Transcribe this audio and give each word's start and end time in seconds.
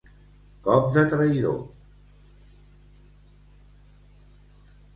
Cop 0.67 0.87
de 0.95 1.03
traïdor. 1.11 1.59